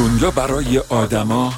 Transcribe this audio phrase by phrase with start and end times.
[0.00, 1.54] دنیا برای آدما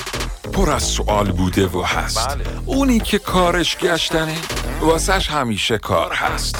[0.53, 2.29] پر از سوال بوده و هست.
[2.29, 2.45] بله.
[2.67, 4.37] اونی که کارش گشتنه
[4.81, 6.57] واسش همیشه کار هست.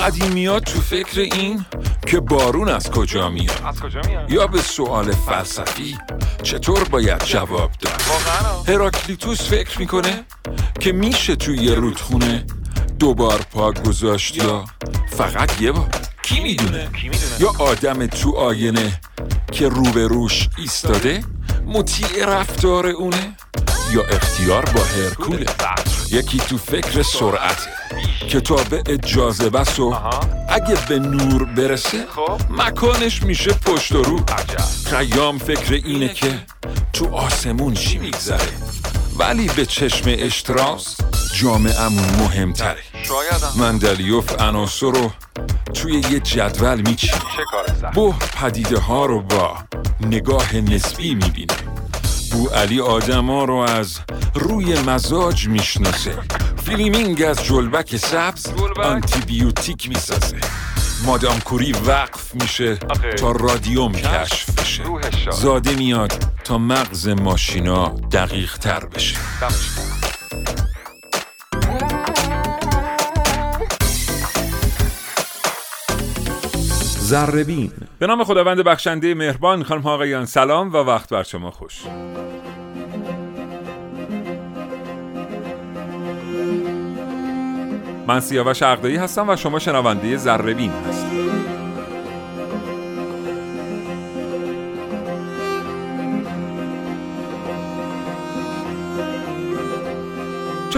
[0.00, 1.64] قدیمیات تو فکر این
[2.06, 5.98] که بارون از کجا میاد؟ از کجا میاد؟ یا به سوال فلسفی
[6.42, 8.02] چطور باید جواب داد؟
[8.68, 10.24] هراکلیتوس فکر می‌کنه
[10.80, 12.46] که میشه توی یه رودخونه
[12.98, 14.64] دوبار پا گذاشت یا
[15.16, 15.88] فقط یه بار؟
[16.22, 19.00] کی می‌دونه؟ کی می‌دونه؟ یا آدم تو آینه
[19.52, 21.24] که روبروش ایستاده
[21.66, 23.36] مطیع رفتار اونه
[23.92, 25.46] یا اختیار با هرکوله
[26.10, 27.70] یکی تو فکر سرعته
[28.28, 29.94] کتاب اجازه بس و.
[30.48, 32.40] اگه به نور برسه خب.
[32.50, 34.20] مکانش میشه پشت و رو
[34.86, 36.34] خیام فکر اینه که
[36.92, 38.52] تو آسمون چی میگذره
[39.18, 40.96] ولی به چشم اشتراس
[41.34, 45.10] جامعمون مهمتره شایدم مندلیوف عناصر رو
[45.74, 49.56] توی یه جدول سخت بو پدیده ها رو با
[50.00, 51.54] نگاه نسبی می‌بینه
[52.32, 53.98] بو علی آدم ها رو از
[54.34, 56.18] روی مزاج می‌شناسه
[56.66, 58.46] فلمینگ از جلبک سبز؟
[58.84, 60.36] آنتیبیوتیک می‌سازه
[61.04, 62.76] مادام کوری وقف میشه.
[63.18, 64.82] تا رادیوم کشف بشه.
[65.30, 69.16] زاده میاد تا مغز ماشینا دقیق تر بشه.
[77.00, 77.72] زربین.
[77.98, 81.82] به نام خداوند بخشنده مهربان خانم ها آقایان سلام و وقت بر شما خوش.
[88.06, 91.07] من سیاوش عقدایی هستم و شما شنونده زربین هستید.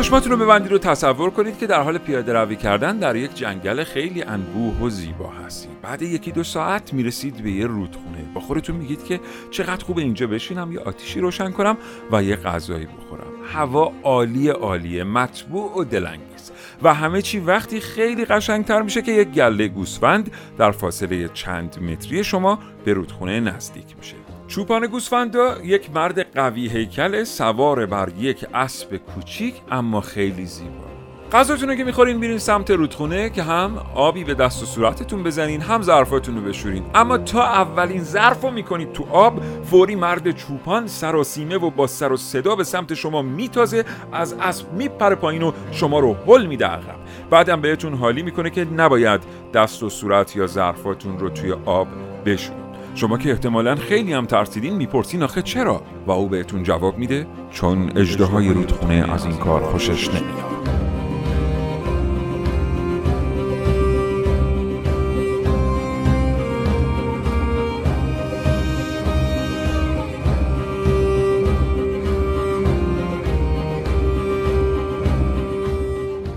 [0.03, 3.84] چشماتون رو ببندید و تصور کنید که در حال پیاده روی کردن در یک جنگل
[3.84, 5.81] خیلی انبوه و زیبا هستید.
[5.83, 8.25] بعد یکی دو ساعت می‌رسید به یه رودخونه.
[8.34, 9.20] با خودتون میگید که
[9.51, 11.77] چقدر خوب اینجا بشینم یه آتیشی روشن کنم
[12.13, 13.33] و یه غذایی بخورم.
[13.52, 16.53] هوا عالی عالیه مطبوع و دلانگیز.
[16.83, 22.24] و همه چی وقتی خیلی قشنگتر میشه که یک گله گوسفند در فاصله چند متری
[22.24, 24.30] شما به رودخونه نزدیک میشه.
[24.50, 30.90] چوپان گوسفندا یک مرد قوی هیکل سوار بر یک اسب کوچیک اما خیلی زیبا.
[31.33, 35.61] غذاتون رو که می‌خورین میرین سمت رودخونه که هم آبی به دست و صورتتون بزنین
[35.61, 36.83] هم ظرفاتون رو بشورین.
[36.94, 42.12] اما تا اولین ظرف رو می‌کنید تو آب فوری مرد چوپان سراسیمه و با سر
[42.12, 46.67] و صدا به سمت شما میتازه از اسب میپره پایین و شما رو هل میده
[46.67, 46.96] عقب.
[47.30, 49.20] بعدم بهتون حالی می‌کنه که نباید
[49.55, 51.88] دست و صورت یا ظرفاتون رو توی آب
[52.27, 52.60] بشورین
[52.95, 57.92] شما که احتمالا خیلی هم ترسیدین می‌پرسین آخه چرا؟ و او بهتون جواب میده چون
[57.96, 60.51] اجدهای رودخونه از این کار خوشش نمیاد.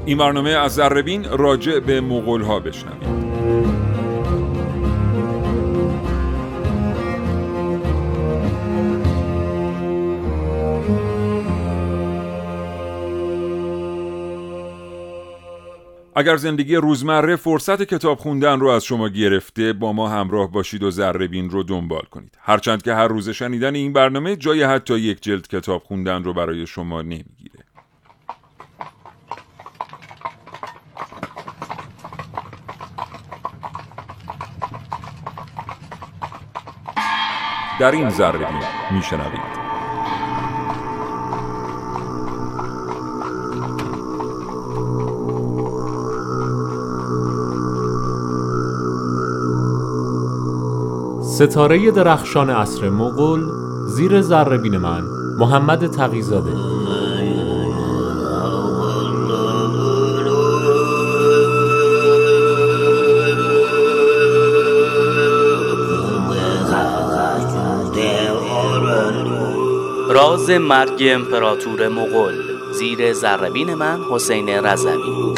[0.05, 3.82] این برنامه از ذربین راجع به مغول ها بشنوید.
[16.15, 20.91] اگر زندگی روزمره فرصت کتاب خوندن رو از شما گرفته با ما همراه باشید و
[20.91, 22.37] ذربین رو دنبال کنید.
[22.41, 26.67] هرچند که هر روز شنیدن این برنامه جای حتی یک جلد کتاب خوندن رو برای
[26.67, 27.63] شما نمی‌گیره.
[37.79, 38.47] در این ذربین
[38.91, 39.52] میشنوید.
[51.37, 53.41] ستاره درخشان عصر مغول
[53.87, 55.03] زیر ذربین من
[55.39, 56.51] محمد تقیزاده.
[70.09, 72.33] راز مرگ امپراتور مغول
[72.73, 75.33] زیر ذره‌بین من حسین رضوی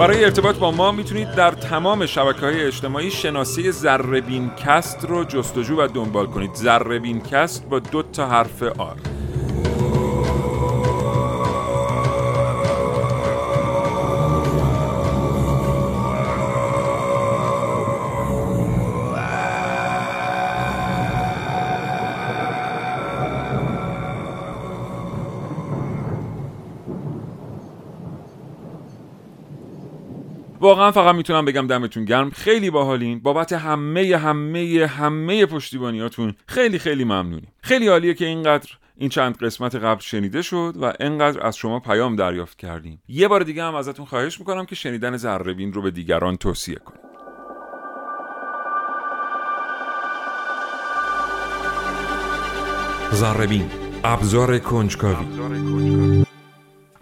[0.00, 5.76] برای ارتباط با ما می‌تونید در تمام شبکه های اجتماعی شناسه ذره‌بین کست رو جستجو
[5.76, 6.54] و دنبال کنید.
[6.54, 8.96] ذره‌بین کست با دو تا حرف R.
[30.70, 32.30] واقعا فقط می‌تونم بگم دمتون گرم.
[32.30, 33.20] خیلی باحالین.
[33.20, 37.52] بابت همه همه همه پشتیبانیاتون خیلی خیلی ممنونیم.
[37.62, 42.16] خیلی عالیه که اینقدر این چند قسمت قبل شنیده شد و انقدر از شما پیام
[42.16, 43.02] دریافت کردیم.
[43.08, 47.00] یه بار دیگه هم ازتون خواهش می‌کنم که شنیدن ذربین رو به دیگران توصیه کنید.
[53.12, 53.70] ذربین
[54.04, 55.26] ابزار کنجکاوی.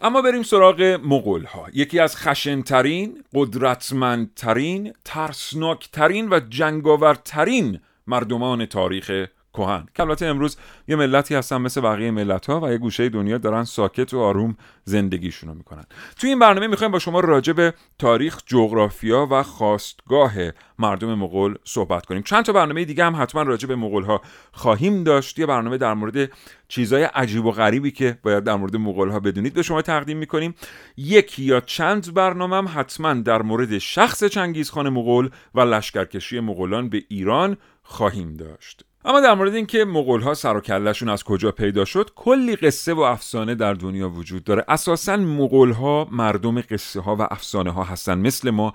[0.03, 9.27] اما بریم سراغ مغول ها یکی از خشنترین، قدرتمندترین، ترسناکترین و جنگاورترین مردمان تاریخ
[9.59, 10.57] کهن که البته امروز
[10.89, 14.57] یه ملتی هستن مثل بقیه ملت ها و یه گوشه دنیا دارن ساکت و آروم
[14.85, 15.85] زندگیشونو می‌کنن.
[16.17, 20.33] توی این برنامه می‌خوایم با شما راجع به تاریخ جغرافیا و خواستگاه
[20.79, 22.23] مردم مغول صحبت کنیم.
[22.23, 24.21] چند تا برنامه دیگه هم حتما راجع به مغول ها
[24.53, 25.39] خواهیم داشت.
[25.39, 26.31] یه برنامه در مورد
[26.69, 30.55] چیزای عجیب و غریبی که باید در مورد مغول ها بدونید به شما تقدیم می‌کنیم.
[30.97, 37.03] یکی یا چند برنامه هم حتما در مورد شخص چنگیزخان مغول و لشکرکشی مغولان به
[37.09, 38.88] ایران خواهیم داشت.
[39.09, 42.95] اما در مورد اینکه مغول ها سر و کلشون از کجا پیدا شد کلی قصه
[42.95, 44.65] و افسانه در دنیا وجود داره.
[44.69, 48.73] اساسا مغول ها مردم قصه ها و افسانه ها هستن مثل ما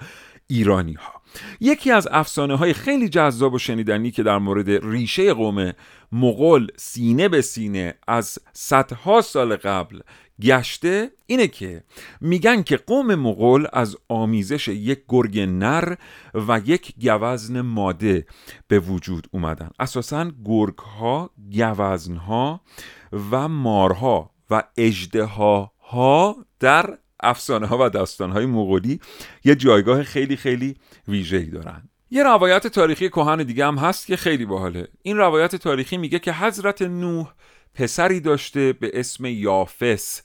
[0.47, 1.22] ایرانی ها
[1.59, 5.71] یکی از افسانه های خیلی جذاب و شنیدنی که در مورد ریشه قوم
[6.11, 9.99] مغول سینه به سینه از صدها سال قبل
[10.41, 11.83] گشته اینه که
[12.21, 15.95] میگن که قوم مغول از آمیزش یک گرگ نر
[16.33, 18.25] و یک گوزن ماده
[18.67, 19.69] به وجود اومدن.
[19.79, 22.61] اساسا گرگ ها گوزن ها
[23.31, 28.99] و مارها و اجده ها در افسانه ها و داستان های مغولی
[29.43, 30.75] یه جایگاه خیلی خیلی
[31.07, 34.87] ویژه‌ای دارن یه روایت تاریخی کهن دیگه هم هست که خیلی باحاله.
[35.01, 37.31] این روایت تاریخی میگه که حضرت نوح
[37.73, 40.21] پسری داشته به اسم یافس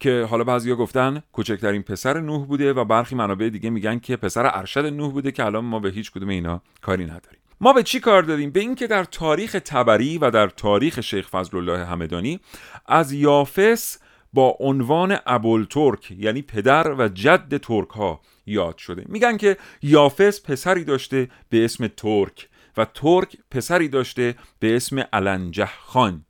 [0.00, 4.50] که حالا بعضیا گفتن کوچکترین پسر نوح بوده و برخی منابع دیگه میگن که پسر
[4.54, 7.40] ارشد نوح بوده که الان ما به هیچ کدوم اینا کاری نداریم.
[7.60, 11.56] ما به چی کار داریم؟ به اینکه در تاریخ تبری و در تاریخ شیخ فضل
[11.56, 12.40] الله همدانی
[12.86, 13.98] از یافس
[14.32, 19.04] با عنوان ابوالترک یعنی پدر و جد ترک ها یاد شده.
[19.06, 25.66] میگن که یافس پسری داشته به اسم ترک و ترک پسری داشته به اسم علنجه
[25.66, 26.24] خان.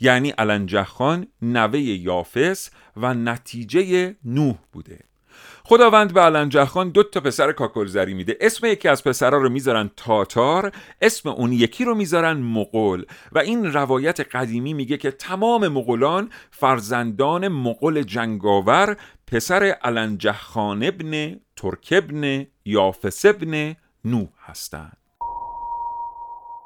[0.00, 4.98] یعنی علنجه خان نوه یافس و نتیجه نوح بوده.
[5.66, 8.36] خداوند به علنجه خان دو تا پسر کاکلزری میده.
[8.40, 13.04] اسم یکی از پسرها رو می‌ذارن تاتار اسم اون یکی رو می‌ذارن مغول.
[13.32, 18.96] و این روایت قدیمی میگه که تمام مغولان فرزندان مغول جنگاور
[19.26, 25.03] پسر علنجه خان ابن ترک ابن یافس ابن نوح هستند.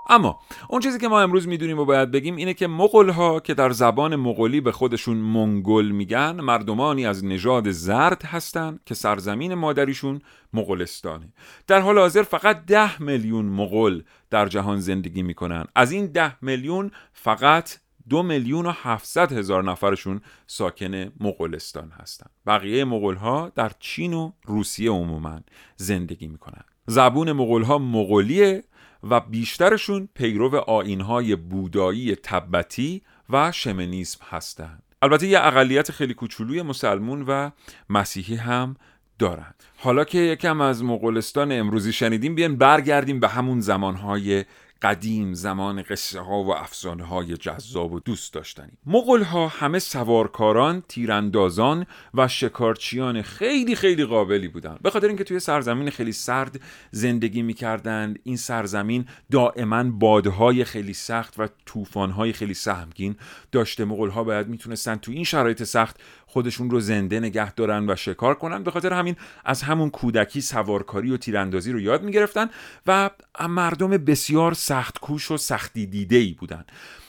[0.09, 3.55] اما اون چیزی که ما امروز می‌دونیم و باید بگیم اینه که مغول ها که
[3.55, 10.21] در زبان مغولی به خودشون منگل میگن مردمانی از نژاد زرد هستند که سرزمین مادریشون
[10.53, 11.33] مغولستانه.
[11.67, 15.65] در حال حاضر فقط ده میلیون مغول در جهان زندگی می‌کنن.
[15.75, 17.71] از این ده میلیون فقط
[18.09, 22.31] دو میلیون و هفتصد هزار نفرشون ساکن مغولستان هستند.
[22.47, 25.41] بقیه مغول ها در چین و روسیه عموما
[25.77, 26.65] زندگی می‌کنن.
[26.87, 28.65] زبون مغول ها مغولیه
[29.03, 34.83] و بیشترشون پیرو آینهای بودایی تبتی و شمنیسم هستند.
[35.02, 37.50] البته یه اقلیت خیلی کوچولوی مسلمون و
[37.90, 38.76] مسیحی هم
[39.19, 44.45] دارند حالا که یکم از مغولستان امروزی شنیدیم بیاین برگردیم به همون زمانهای
[44.82, 48.73] قدیم زمان قصه ها و افسانه های جذاب و دوست داشتنی.
[48.87, 54.82] مغول ها همه سوارکاران، تیراندازان و شکارچیان خیلی خیلی قابلی بودند.
[54.82, 61.35] به خاطر اینکه توی سرزمین خیلی سرد زندگی می‌کردند این سرزمین دائما بادهای خیلی سخت
[61.40, 63.16] و طوفانهای خیلی سهمگین
[63.52, 63.85] داشته.
[63.85, 68.35] مغول ها باید می‌تونستن تو این شرایط سخت خودشون رو زنده نگه دارن و شکار
[68.35, 72.50] کنن به خاطر همین از همون کودکی سوارکاری و تیراندازی رو یاد می‌گرفتن
[72.87, 73.11] و
[73.49, 76.64] مردم بسیار سخت کوش و سختی دیده ای بودن.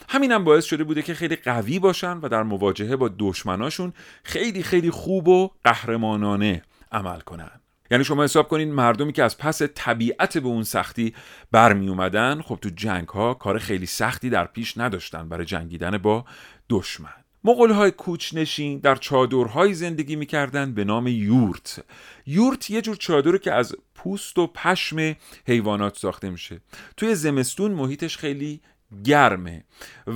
[0.08, 4.62] همین هم باعث شده بوده که خیلی قوی باشن و در مواجهه با دشمناشون خیلی
[4.62, 6.62] خیلی خوب و قهرمانانه
[6.92, 7.50] عمل کنن.
[7.90, 11.14] یعنی شما حساب کنید مردمی که از پس طبیعت به اون سختی
[11.52, 16.24] برمی اومدن خب تو جنگ ها کار خیلی سختی در پیش نداشتن برای جنگیدن با
[16.70, 17.19] دشمن.
[17.44, 21.84] مغول های کوچنشین در چادرهایی زندگی می‌کردند به نام یورت.
[22.26, 25.16] یورت یه جور چادره که از پوست و پشم
[25.46, 26.60] حیوانات ساخته میشه.
[26.96, 28.60] توی زمستون محیطش خیلی
[29.04, 29.64] گرمه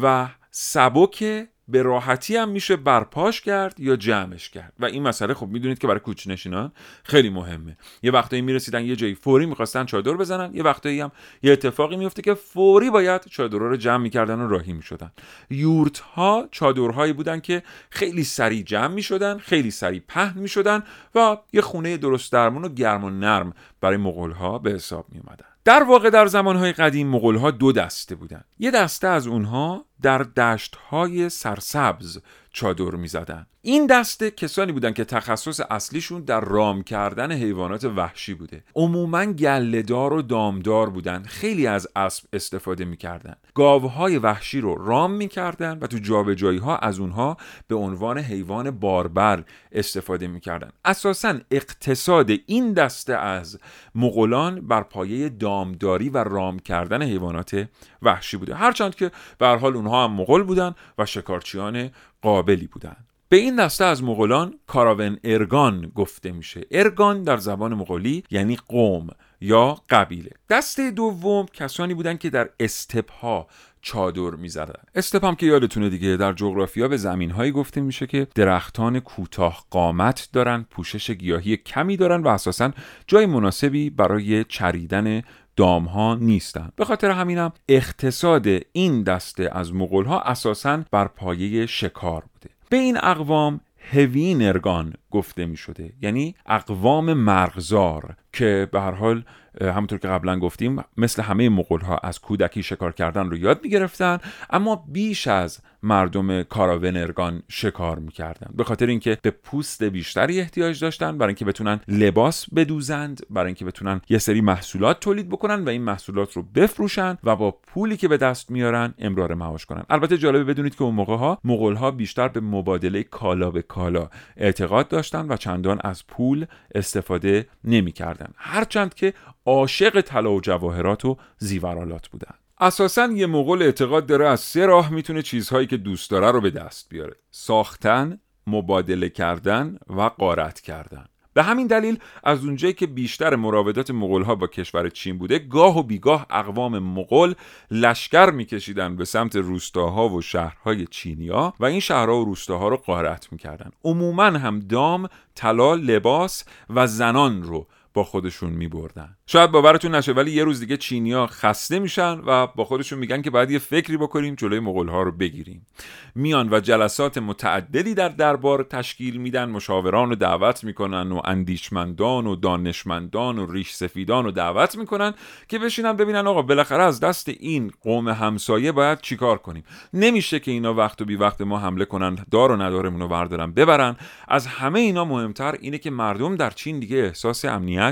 [0.02, 4.72] و سبک به راحتی هم میشه برپاش کرد یا جمعش کرد.
[4.80, 7.76] و این مسئله خب می‌دونید که برای کوچنشینان خیلی مهمه.
[8.02, 12.22] یه وقتایی می‌رسیدن یه جایی فوری می‌خواستن چادر بزنن یه وقتایی هم یه اتفاقی میفته
[12.22, 15.10] که فوری باید چادرها رو جمع می‌کردن و راهی می‌شدن.
[15.50, 20.82] یورت ها چادرهایی بودن که خیلی سریع جمع می‌شدن خیلی سریع پهن می‌شدن
[21.14, 25.18] و یه خونه درست درمون و گرم و نرم برای مغول ها به حساب می
[25.18, 25.53] اومدن.
[25.64, 30.18] در واقع در زمانهای قدیم مغول ها دو دسته بودن یه دسته از اونها در
[30.18, 32.18] دشت های سرسبز
[32.52, 33.46] چادر می زدن.
[33.66, 38.64] این دسته کسانی بودن که تخصص اصلیشون در رام کردن حیوانات وحشی بوده.
[38.74, 41.22] عموما گلهدار و دامدار بودن.
[41.22, 43.36] خیلی از اسب استفاده می‌کردن.
[43.54, 47.36] گاوهای وحشی رو رام می‌کردن و تو جابجایی ها از اونها
[47.68, 50.70] به عنوان حیوان باربر استفاده می‌کردن.
[50.84, 53.58] اساسا اقتصاد این دسته از
[53.94, 57.68] مغولان بر پایه دامداری و رام کردن حیوانات
[58.02, 58.54] وحشی بوده.
[58.54, 61.90] هرچند که به حال اونها هم مغول بودن و شکارچیان
[62.22, 62.96] قابلی بودن.
[63.34, 66.60] به این دسته از مغولان کاراون ارگان گفته میشه.
[66.70, 69.08] ارگان در زبان مغولی یعنی قوم
[69.40, 70.30] یا قبیله.
[70.50, 73.46] دسته دوم کسانی بودند که در استپ ها
[73.82, 74.82] چادر می‌زدن.
[74.94, 79.64] استپ هم که یادتونه دیگه در جغرافیا به زمین هایی گفته میشه که درختان کوتاه
[79.70, 82.70] قامت دارن پوشش گیاهی کمی دارن و اساسا
[83.06, 85.22] جای مناسبی برای چریدن
[85.56, 86.72] دام ها نیستن.
[86.76, 92.53] به خاطر همینم اقتصاد این دسته از مغول ها اساسا بر پایه شکار بوده.
[92.74, 93.60] به این اقوام
[93.92, 99.24] هوینرگان گفته می شده یعنی اقوام مرغزار که به هر حال
[99.60, 103.70] همونطور که قبلا گفتیم مثل همه مغول ها از کودکی شکار کردن رو یاد می
[103.70, 104.18] گرفتن
[104.50, 108.50] اما بیش از مردم کاراونرگان شکار می‌کردن.
[108.56, 113.64] به خاطر اینکه به پوست بیشتری احتیاج داشتن برای اینکه بتونن لباس بدوزند برای اینکه
[113.64, 118.08] بتونن یه سری محصولات تولید بکنن و این محصولات رو بفروشن و با پولی که
[118.08, 119.82] به دست میارن امرار معاش کنن.
[119.90, 124.08] البته جالبه بدونید که اون موقع ها مغول ها بیشتر به مبادله کالا به کالا
[124.36, 128.28] اعتقاد داشتن و چندان از پول استفاده نمی‌کردن.
[128.36, 129.14] هرچند که
[129.46, 132.34] عاشق طلا و جواهرات و زیورالات بودن.
[132.60, 136.50] اساسا یه مغول اعتقاد داره از سه راه می‌تونه چیزهایی که دوست داره رو به
[136.50, 137.16] دست بیاره.
[137.30, 141.04] ساختن مبادله کردن و قارت کردن.
[141.34, 145.82] به همین دلیل از اونجایی که بیشتر مراودات ها با کشور چین بوده گاه و
[145.82, 147.34] بیگاه اقوام مغول
[147.70, 153.32] لشکر میکشیدن به سمت روستاها و شهرهای چینیا و این شهرها و روستاها رو قارت
[153.32, 153.70] می‌کردن.
[153.84, 160.12] عموما هم دام طلا لباس و زنان رو با خودشون می بردن شاید باورتون نشه
[160.12, 163.96] ولی یه روز دیگه چینیا خسته میشن و با خودشون میگن که باید یه فکری
[163.96, 165.66] بکنیم جلوی مغول ها رو بگیریم.
[166.14, 172.36] میان و جلسات متعددی در دربار تشکیل میدن مشاوران رو دعوت می‌کنن و اندیشمندان و
[172.36, 175.14] دانشمندان و ریش سفیدان رو دعوت می‌کنن
[175.48, 180.50] که بشینن ببینن آقا بالاخره از دست این قوم همسایه باید چیکار کنیم؟ نمیشه که
[180.50, 183.96] اینا وقت و بی وقت ما حمله کنن دار و ندارمون رو بردارن ببرن.
[184.28, 187.83] از همه اینا مهمتر اینه که مردم در چین دیگه احساس امنیت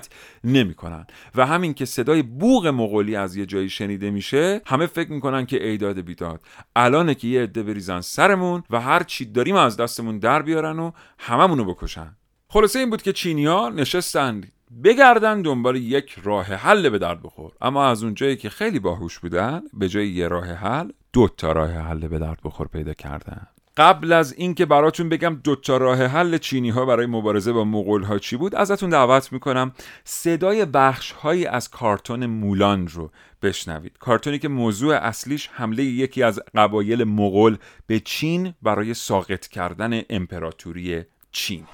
[0.44, 1.06] نمی‌کنن.
[1.34, 5.68] و همین که صدای بوغ مغولی از یه جایی شنیده میشه همه فکر می‌کنن که
[5.68, 6.40] ایداد بیداد.
[6.76, 10.90] الانه که یه عده بریزن سرمون و هر چی داریم از دستمون در بیارن و
[11.18, 12.16] هممونو بکشن.
[12.48, 14.52] خلاصه این بود که چینیا نشستند
[14.84, 17.52] بگردن دنبال یک راه حل به درد بخور.
[17.60, 21.70] اما از اونجایی که خیلی باهوش بودن به جای یه راه حل دو تا راه
[21.70, 23.46] حل به درد بخور پیدا کردن.
[23.76, 28.18] قبل از اینکه براتون بگم دوتا راه حل چینی ها برای مبارزه با مغول ها
[28.18, 29.72] چی بود ازتون دعوت می‌کنم
[30.04, 33.10] صدای بخش هایی از کارتون مولان رو
[33.42, 33.98] بشنوید.
[33.98, 41.04] کارتونی که موضوع اصلیش حمله یکی از قبایل مغول به چین برای ساقط کردن امپراتوری
[41.32, 41.66] چین.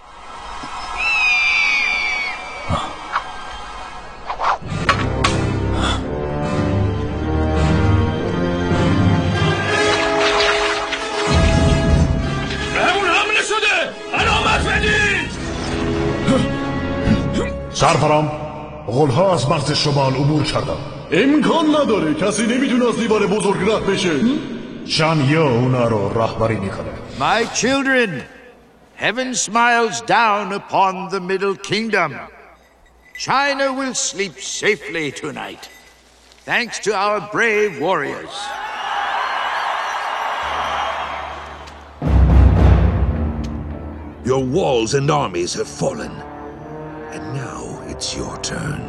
[17.79, 18.29] سرفرام
[18.87, 20.77] غلها از مرز شمال عبور کردن
[21.13, 24.11] امکان نداره کسی نمی‌تونه از دیوار بزرگ رد بشه
[24.87, 28.23] شان یا اونا رو رهبری می‌کنه My children,
[28.97, 32.11] heaven smiles down upon the middle kingdom.
[33.27, 35.65] China will sleep safely tonight,
[36.51, 38.35] thanks to our brave warriors.
[44.31, 46.15] Your walls and armies have fallen.
[47.15, 47.58] And now
[47.99, 48.81] it's your turn.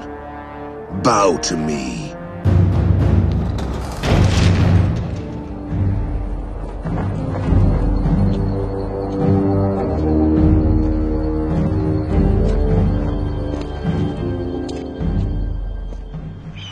[1.01, 2.08] Bow to me.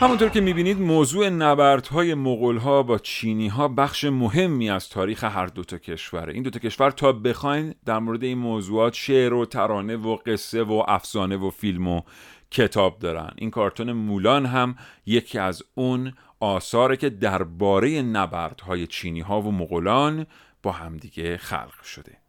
[0.00, 5.64] همونطور که می‌بینید موضوع نبردهای مغولها با چینی ها بخش مهمی از تاریخ هر دو
[5.64, 6.34] تا کشوره.
[6.34, 10.62] این دو تا کشور تا بخواین در مورد این موضوعات شعر و ترانه و قصه
[10.62, 12.02] و افسانه و فیلم و
[12.50, 13.30] کتاب دارن.
[13.36, 14.76] این کارتون مولان هم
[15.06, 20.26] یکی از اون آثاره که درباره نبردهای چینی ها و مغولان
[20.62, 22.27] با همدیگه خلق شده.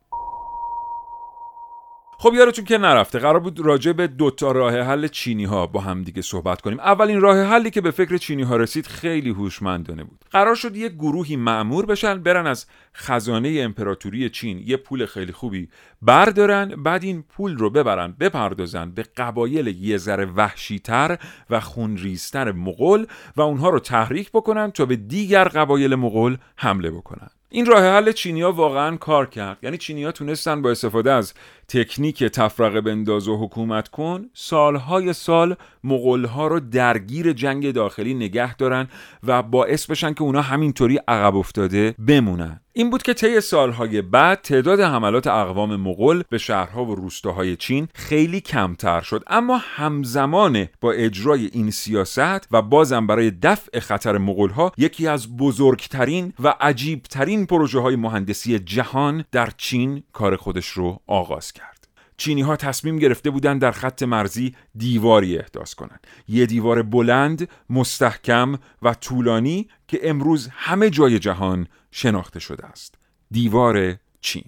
[2.22, 6.04] خب یادتون که نرفته قرار بود راجع به دوتا راه حل چینی ها با هم
[6.04, 6.80] دیگه صحبت کنیم.
[6.80, 10.26] اولین راه حلی که به فکر چینی ها رسید خیلی هوشمندانه بود.
[10.32, 14.64] قرار شد یه گروهی معمور بشن برن از خزانه امپراتوری چین.
[14.66, 15.70] یه پول خیلی خوبی
[16.02, 21.18] بردارن بعد این پول رو ببرن بپردازن به قبایل یه ذره وحشیتر
[21.50, 27.30] و خونریزتر مغول و اونها رو تحریک بکنن تا به دیگر قبایل مغول حمله بکنن.
[27.52, 29.58] این راه حل چینیا واقعا کار کرد.
[29.62, 31.34] یعنی چینیا تونستن با استفاده از
[31.68, 38.88] تکنیک تفرقه بنداز و حکومت کن سالهای سال مغولها رو درگیر جنگ داخلی نگه دارن
[39.24, 42.60] و باعث بشن که اونا همینطوری عقب افتاده بمونن.
[42.74, 47.88] این بود که طی سالهای بعد تعداد حملات اقوام مغول به شهرها و روستاهای چین
[47.94, 49.24] خیلی کمتر شد.
[49.28, 56.34] اما همزمان با اجرای این سیاست و بازم برای دفع خطر مغولها یکی از بزرگترین
[56.40, 61.79] و عجیبترین پروژه های مهندسی جهان در چین کار خودش رو آغاز کرد.
[62.20, 68.56] چینی ها تصمیم گرفته بودند در خط مرزی دیواری احداث کنند یه دیوار بلند، مستحکم
[68.82, 72.96] و طولانی که امروز همه جای جهان شناخته شده است.
[73.32, 74.44] دیوار چین.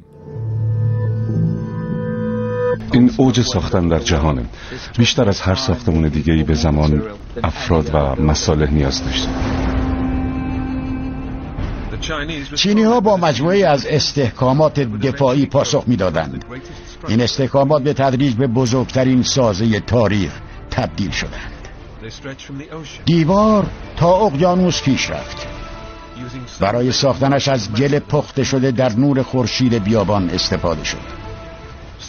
[2.94, 4.46] این اوج ساختن در جهانه.
[4.98, 7.01] بیشتر از هر ساختمون دیگری به زمان
[7.44, 9.30] افراد و مصالح نیاز داشته
[12.56, 16.46] چینی ها با مجموعه از استحکامات دفاعی پاسخ می‌دادند.
[17.08, 20.31] این استحکامات به تدریج به بزرگترین سازه تاریخ
[20.72, 21.62] تبدیل شدند.
[23.05, 23.65] دیوار
[23.98, 25.48] تا اقیانوس پیش رفت.
[26.60, 30.98] برای ساختنش از گل پخته شده در نور خورشید بیابان استفاده شد.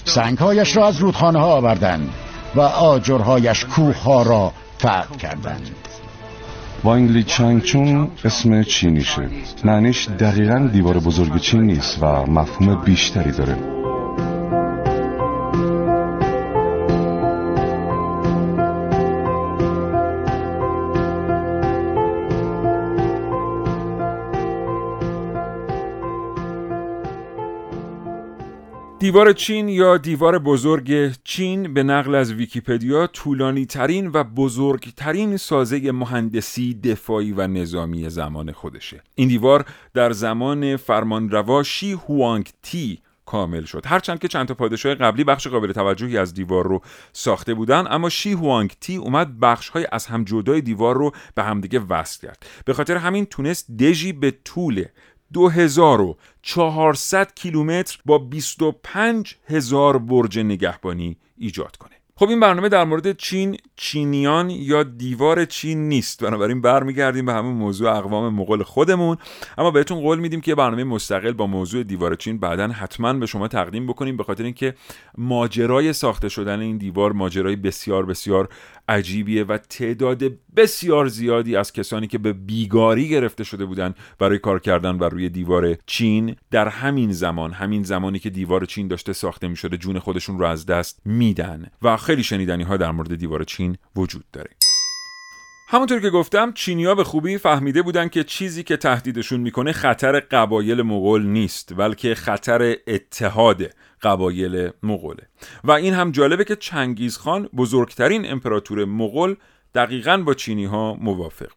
[0.04, 2.08] سنگهایش را از رودخانه ها آوردند
[2.54, 5.70] و آجرهایش کوه ها را فرق کردند.
[6.84, 9.28] وانگلی چانگچون اسم چینیشه
[9.64, 13.56] معنیش دقیقا دیوار بزرگ چین نیست و مفهوم بیشتری داره.
[29.02, 35.92] دیوار چین یا دیوار بزرگ چین به نقل از ویکیپدیا طولانی ترین و بزرگترین سازه
[35.92, 39.02] مهندسی دفاعی و نظامی زمان خودشه.
[39.14, 43.82] این دیوار در زمان فرمانروا شی هوانگ تی کامل شد.
[43.86, 46.80] هرچند که چند تا پادشاه قبلی بخش قابل توجهی از دیوار رو
[47.12, 51.42] ساخته بودن اما شی هوانگ تی اومد بخش های از هم جدای دیوار رو به
[51.42, 52.46] همدیگه وصل کرد.
[52.64, 54.84] به خاطر همین تونست دژی به طول
[55.32, 61.92] 2400 کیلومتر با 25 هزار برج نگهبانی ایجاد کنه.
[62.16, 66.24] خب این برنامه در مورد چین چینیان یا دیوار چین نیست.
[66.24, 69.16] بنابراین برمیگردیم به همون موضوع اقوام مغول خودمون.
[69.58, 73.48] اما بهتون قول میدیم که برنامه مستقل با موضوع دیوار چین بعدا حتما به شما
[73.48, 74.74] تقدیم بکنیم به خاطر اینکه
[75.18, 78.48] ماجرای ساخته شدن این دیوار ماجرای بسیار بسیار
[78.88, 80.22] عجیبیه و تعداد
[80.56, 85.28] بسیار زیادی از کسانی که به بیگاری گرفته شده بودند برای کار کردن و روی
[85.28, 89.98] دیوار چین در همین زمان همین زمانی که دیوار چین داشته ساخته می شده جون
[89.98, 94.50] خودشون رو از دست میدن و خیلی شنیدنی ها در مورد دیوار چین وجود داره.
[95.72, 100.82] همونطور که گفتم چینیا به خوبی فهمیده بودن که چیزی که تهدیدشون می‌کنه خطر قبایل
[100.82, 103.62] مغول نیست بلکه خطر اتحاد
[104.02, 105.28] قبایل مغوله
[105.64, 109.36] و این هم جالبه که چنگیز خان بزرگترین امپراتور مغول
[109.74, 111.50] دقیقا با چینی ها موافق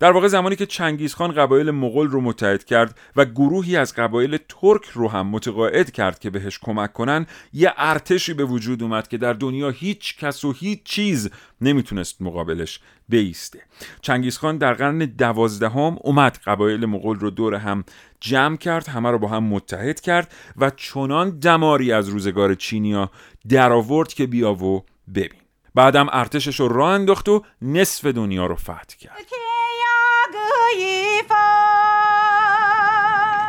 [0.00, 4.38] در واقع زمانی که چنگیز خان قبایل مغول رو متحد کرد و گروهی از قبایل
[4.48, 9.18] ترک رو هم متقاعد کرد که بهش کمک کنن یه ارتشی به وجود اومد که
[9.18, 13.62] در دنیا هیچ کس و هیچ چیز نمی‌تونست مقابلش بیسته.
[14.00, 17.84] چنگیز خان در قرن دوازدهم اومد قبایل مغول رو دور هم
[18.22, 23.10] جمع کرد همه رو با هم متحد کرد و چنان دماری از روزگار چینیا
[23.48, 25.40] در آورد که بیا و ببین
[25.74, 29.26] بعدم ارتشش رو راه انداخت و نصف دنیا رو فتح کرد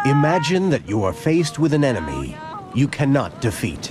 [0.06, 2.26] Imagine that you are faced with an enemy
[2.76, 3.86] you cannot defeat.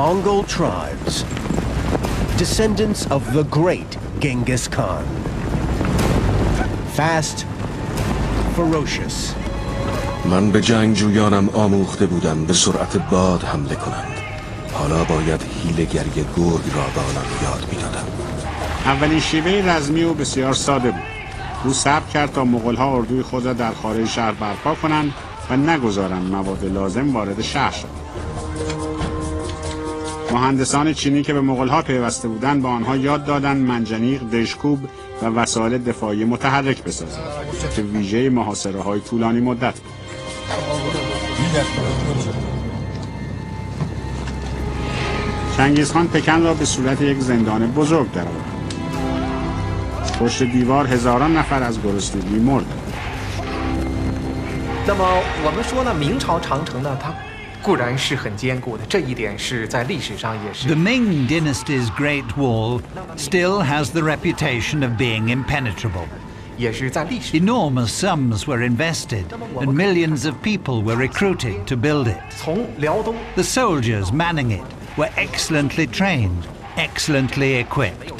[0.00, 1.24] Mongol tribes,
[2.36, 5.21] descendants of the great Genghis Khan.
[6.96, 7.44] Fast,
[8.56, 9.34] ferocious.
[10.24, 14.12] من به جنگجویانم آموخته بودم به سرعت باد حمله کنند.
[14.72, 16.28] حالا باید هیلگری گرگ
[16.74, 18.04] را به آنان یاد می‌دادم.
[18.84, 21.02] اولین شیوه رزمی او بسیار ساده بود.
[21.64, 25.12] او صبر کرد تا مغلها اردوی خود را در خارج شهر برپا کنند
[25.50, 27.88] و نگذارند مواد لازم وارد شهر شد
[30.32, 34.78] مهندسان چینی که به مغلها پیوسته بودند به آنها یاد دادند منجنیق، دشکوب
[35.22, 37.24] و وسایل دفاعی متحرک بسازند
[37.76, 39.92] که ویژه محاصره های طولانی مدت بود.
[45.56, 48.74] چنگیزخان پکن را به صورت یک زندان بزرگ درآورد.
[50.20, 52.66] پشت دیوار هزاران نفر از گرسنگی مرد.
[57.63, 60.67] 那么我们说呢，明朝长城呢，它固然是很坚固的，这一点是在历史上也是。
[60.67, 62.81] The Ming Dynasty's Great Wall
[63.17, 66.07] still has the reputation of being impenetrable.
[66.57, 72.17] 也是在历史 Enormous sums were invested, and millions of people were recruited to build it.
[72.35, 74.63] 从辽东 The soldiers manning it
[74.95, 76.43] were excellently trained,
[76.75, 78.11] excellently equipped.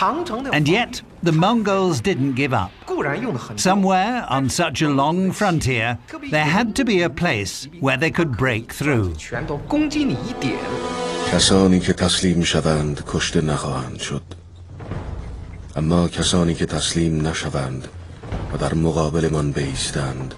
[0.00, 2.70] And yet, the Mongols didn't give up.
[3.56, 5.98] Somewhere on such a long frontier,
[6.30, 9.14] there had to be a place where they could break through.
[11.32, 14.22] کسانی که تسلیم شوند کشته نخواهند شد
[15.76, 17.88] اما کسانی که تسلیم نشوند
[18.52, 20.34] و در مقابل من بیستند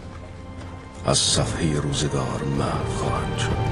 [1.07, 3.66] از صفحه روزگار محو خواهند شد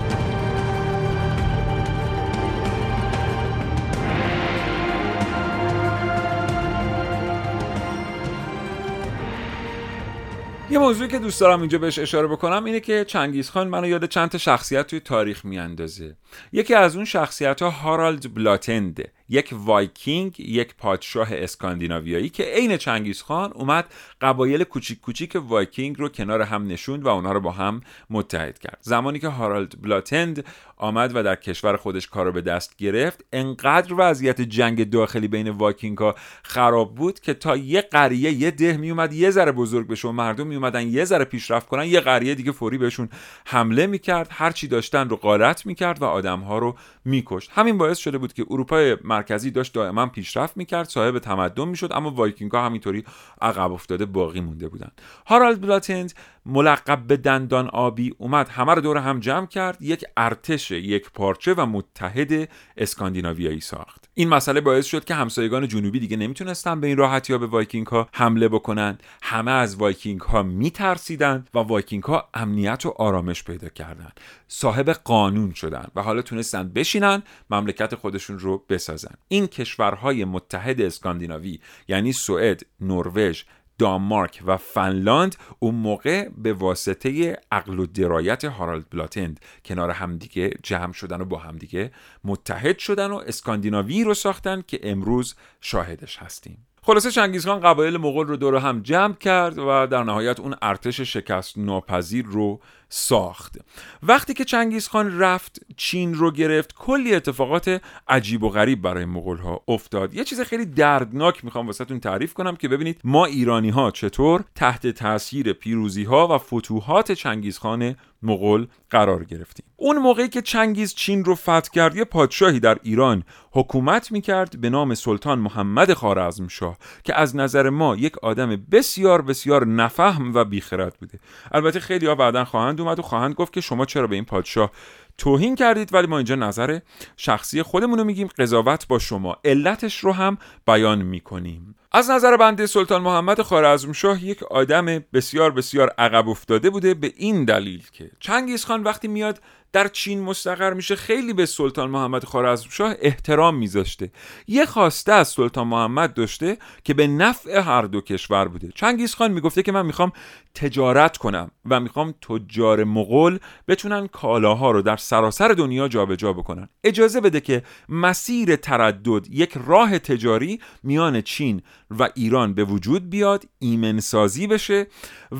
[10.74, 14.04] یه موضوعی که دوست دارم اینجا بهش اشاره بکنم اینه که چنگیز خان منو یاد
[14.04, 16.16] چند تا شخصیت توی تاریخ میاندازه.
[16.52, 19.12] یکی از اون شخصیت ها هارالد بلاتنده.
[19.34, 26.08] یک وایکینگ یک پادشاه اسکاندیناویایی که عین چنگیز خان اومد قبایل کوچیک کوچیک وایکینگ رو
[26.08, 28.78] کنار هم نشوند و اونها رو با هم متحد کرد.
[28.80, 30.44] زمانی که هارالد بلاتند
[30.76, 35.48] آمد و در کشور خودش کار رو به دست گرفت انقدر وضعیت جنگ داخلی بین
[35.48, 40.08] وایکینگ ها خراب بود که تا یه قریه یه ده میومد یه ذره بزرگ بشه
[40.08, 43.08] و مردم میومدن یه ذره پیشرفت کنن یه قریه دیگه فوری بهشون
[43.46, 47.50] حمله می‌کرد هر چی داشتن رو غارت می‌کرد و آدم ها رو میکشت.
[47.54, 52.10] همین باعث شده بود که اروپای مرکزی داشت دائما پیشرفت می‌کرد صاحب تمدن می‌شد اما
[52.10, 53.04] وایکینگ ها همینطوری
[53.40, 54.90] عقب افتاده باقی مونده بودن
[55.26, 56.12] هارالد بلاتند
[56.46, 58.48] ملقب به دندان آبی اومد.
[58.48, 59.76] همه رو دور هم جمع کرد.
[59.80, 64.08] یک ارتش یک پارچه و متحد اسکاندیناویایی ساخت.
[64.14, 67.86] این مسئله باعث شد که همسایگان جنوبی دیگه نمی‌تونستن به این راحتی ها به وایکینگ
[67.86, 68.98] ها حمله بکنن.
[69.22, 74.12] همه از وایکینگ ها میترسیدن و وایکینگ ها امنیت و آرامش پیدا کردن.
[74.48, 79.14] صاحب قانون شدن و حالا تونستن بشینن مملکت خودشون رو بسازن.
[79.28, 83.42] این کشورهای متحد اسکاندیناوی یعنی سوئد نروژ
[83.78, 90.92] دانمارک و فنلاند اون موقع به واسطه عقل و درایت هارالد بلاتند کنار همدیگه جمع
[90.92, 91.90] شدن و با همدیگه
[92.24, 96.66] متحد شدن و اسکاندیناوی رو ساختن که امروز شاهدش هستیم.
[96.86, 101.58] خلاصه چنگیزخان قبایل مغول رو دور هم جمع کرد و در نهایت اون ارتش شکست
[101.58, 102.60] ناپذیر رو
[102.96, 103.56] ساخت.
[104.02, 109.38] وقتی که چنگیز خان رفت چین رو گرفت کلی اتفاقات عجیب و غریب برای مغول
[109.38, 110.14] ها افتاد.
[110.14, 114.86] یه چیز خیلی دردناک می‌خوام واسهتون تعریف کنم که ببینید ما ایرانی ها چطور تحت
[114.86, 119.66] تاثیر پیروزی ها و فتوحات چنگیز خان مغول قرار گرفتیم.
[119.76, 124.70] اون موقعی که چنگیز چین رو فتح کرد یه پادشاهی در ایران حکومت می‌کرد به
[124.70, 130.96] نام سلطان محمد خارزمشاه که از نظر ما یک آدم بسیار بسیار نفهم و بیخرد
[131.00, 131.18] بوده.
[131.52, 134.70] البته خیلی ها بعدا خواهند اومد و خواهند گفت که شما چرا به این پادشاه
[135.18, 136.78] توهین کردید ولی ما اینجا نظر
[137.16, 138.28] شخصی خودمون رو میگیم.
[138.38, 141.74] قضاوت با شما علتش رو هم بیان می‌کنیم.
[141.92, 147.44] از نظر بنده سلطان محمد خوارزمشاه یک آدم بسیار بسیار عقب افتاده بوده به این
[147.44, 149.40] دلیل که چنگیز خان وقتی میاد
[149.74, 154.10] در چین مستقر میشه خیلی به سلطان محمد خوارزمشاه احترام میذاشته.
[154.46, 158.68] یه خواسته از سلطان محمد داشته که به نفع هر دو کشور بوده.
[158.74, 160.12] چنگیز خان می‌گفته که من می‌خوام
[160.54, 166.68] تجارت کنم و می‌خوام تجار مغول بتونن کالاها رو در سراسر دنیا جابجا جا بکنن.
[166.84, 171.62] اجازه بده که مسیر تردد یک راه تجاری میان چین
[171.98, 174.86] و ایران به وجود بیاد ایمنسازی بشه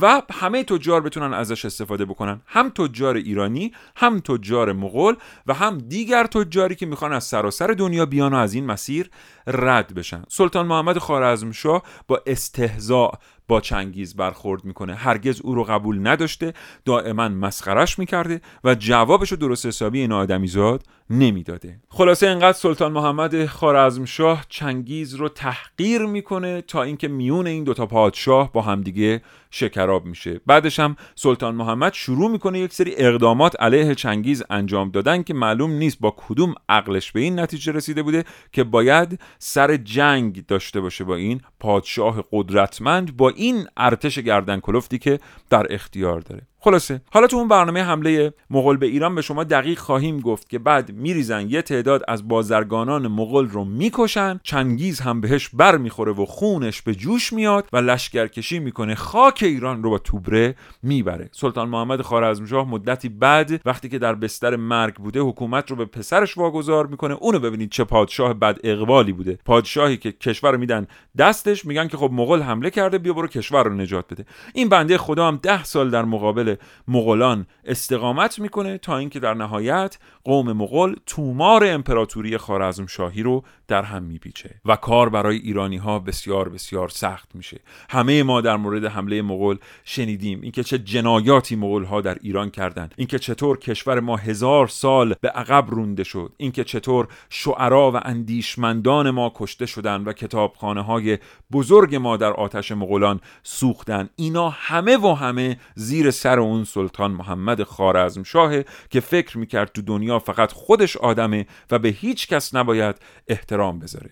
[0.00, 2.40] و همه تجار بتونن ازش استفاده بکنن.
[2.46, 5.14] هم تجار ایرانی هم تجار مغول
[5.46, 9.10] و هم دیگر تجاری که می‌خوان از سراسر دنیا بیان و از این مسیر
[9.46, 10.22] رد بشن.
[10.28, 13.10] سلطان محمد خوارزمشاه با استهزاء
[13.48, 14.94] با چنگیز برخورد می‌کنه.
[14.94, 16.52] هرگز او رو قبول نداشته
[16.84, 21.80] دائما مسخرش می‌کرده و جوابش رو درست حسابی این آدمیزاد نمی‌داده.
[21.88, 28.52] خلاصه اینقدر سلطان محمد خارزمشاه چنگیز رو تحقیر می‌کنه تا اینکه میون این دوتا پادشاه
[28.52, 29.22] با همدیگه
[29.54, 30.40] شکراب میشه.
[30.46, 35.70] بعدش هم سلطان محمد شروع می‌کنه یک سری اقدامات علیه چنگیز انجام دادن که معلوم
[35.70, 41.04] نیست با کدوم عقلش به این نتیجه رسیده بوده که باید سر جنگ داشته باشه
[41.04, 46.42] با این پادشاه قدرتمند با این ارتش گردن کلفتی که در اختیار داره.
[46.64, 47.00] خلاصه.
[47.12, 50.92] حالا تو اون برنامه حمله مغول به ایران به شما دقیق خواهیم گفت که بعد
[50.92, 56.82] میریزن یه تعداد از بازرگانان مغول رو می‌کشن چنگیز هم بهش بر می‌خوره و خونش
[56.82, 58.94] به جوش میاد و لشکرکشی می‌کنه.
[58.94, 61.28] خاک ایران رو با توبره می‌بره.
[61.32, 66.38] سلطان محمد خوارزمشاه مدتی بعد وقتی که در بستر مرگ بوده حکومت رو به پسرش
[66.38, 67.14] واگذار می‌کنه.
[67.14, 69.38] اونو ببینید چه پادشاه بد اقبالی بوده.
[69.44, 70.86] پادشاهی که کشور رو میدن
[71.18, 74.24] دستش میگن که خب مغول حمله کرده بیا برو کشور رو نجات بده.
[74.54, 76.53] این بنده خدا هم ده سال در مقابل
[76.88, 83.82] مغولان استقامت می‌کنه تا اینکه در نهایت قوم مغول تومار امپراتوری خارزم شاهی رو در
[83.82, 87.60] هم میپیچه و کار برای ایرانی ها بسیار بسیار سخت میشه.
[87.90, 92.94] همه ما در مورد حمله مغول شنیدیم اینکه چه جنایاتی مغول ها در ایران کردند
[92.96, 99.10] اینکه چطور کشور ما هزار سال به عقب رونده شد اینکه چطور شعرا و اندیشمندان
[99.10, 101.18] ما کشته شدند و کتابخانه های
[101.52, 107.62] بزرگ ما در آتش مغولان سوختن اینا همه و همه زیر سر اون سلطان محمد
[107.62, 112.96] خارزم شاهه که فکر می‌کرد تو دنیا فقط خودش آدمه و به هیچ کس نباید
[113.28, 114.10] احترام بذاره.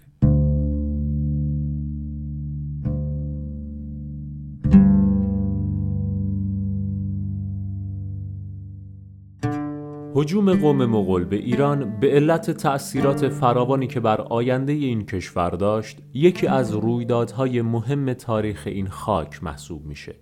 [10.16, 15.98] هجوم قوم مغول به ایران به علت تأثیرات فراوانی که بر آینده این کشور داشت
[16.14, 20.21] یکی از رویدادهای مهم تاریخ این خاک محسوب میشه.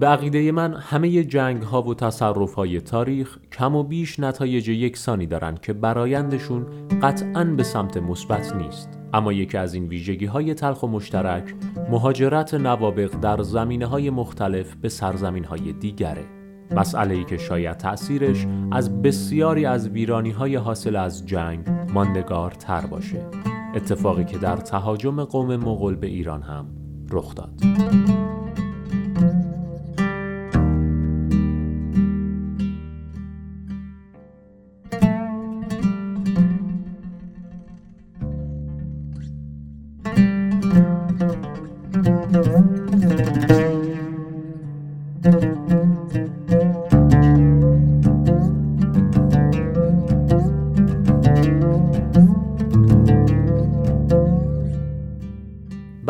[0.00, 5.26] به عقیده من همه جنگ ها و تصرف های تاریخ کم و بیش نتایج یکسانی
[5.26, 6.66] دارند که برایندشون
[7.02, 8.88] قطعا به سمت مثبت نیست.
[9.14, 11.54] اما یکی از این ویژگی های تلخ و مشترک
[11.90, 16.24] مهاجرت نوابق در زمینه های مختلف به سرزمین های دیگره.
[16.70, 22.86] مسئله ای که شاید تأثیرش از بسیاری از ویرانی های حاصل از جنگ ماندگار تر
[22.86, 23.26] باشه.
[23.74, 26.66] اتفاقی که در تهاجم قوم مغول به ایران هم
[27.10, 27.50] رخ داد.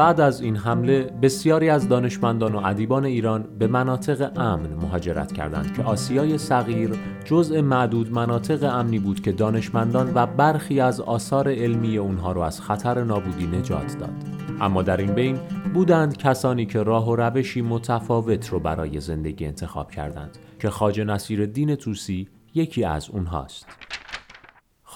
[0.07, 5.77] بعد از این حمله بسیاری از دانشمندان و ادیبان ایران به مناطق امن مهاجرت کردند
[5.77, 6.90] که آسیای صغیر
[7.25, 12.61] جزء معدود مناطق امنی بود که دانشمندان و برخی از آثار علمی اونها رو از
[12.61, 14.14] خطر نابودی نجات داد.
[14.61, 15.38] اما در این بین
[15.75, 21.47] بودند کسانی که راه و روشی متفاوت رو برای زندگی انتخاب کردند که خاج نصیر
[21.47, 23.66] دین توسی یکی از اونهاست.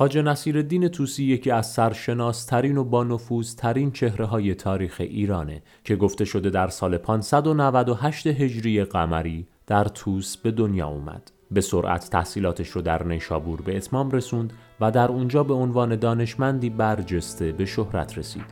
[0.00, 0.18] خاج
[0.58, 3.18] دین توسی یکی از سرشناسترین و با
[3.56, 10.36] ترین چهره های تاریخ ایرانه که گفته شده در سال 598 هجری قمری در توس
[10.36, 11.30] به دنیا اومد.
[11.50, 16.70] به سرعت تحصیلاتش رو در نیشابور به اتمام رسوند و در اونجا به عنوان دانشمندی
[16.70, 18.44] برجسته به شهرت رسید.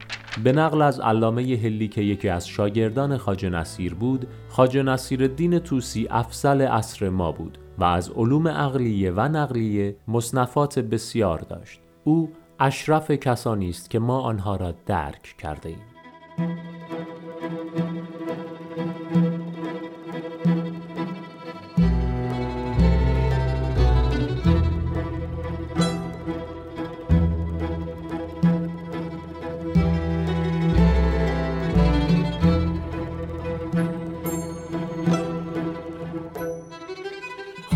[0.44, 5.58] به نقل از علامه هلی که یکی از شاگردان خاج نصیر بود، خاج نصیر دین
[5.58, 11.80] توسی افضل عصر ما بود و از علوم عقلیه و نقلیه مصنفات بسیار داشت.
[12.04, 15.78] او اشرف کسانی است که ما آنها را درک کرده ایم.